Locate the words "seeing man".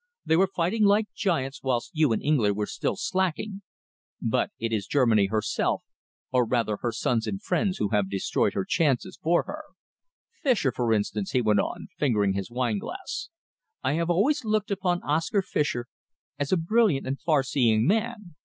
17.43-18.33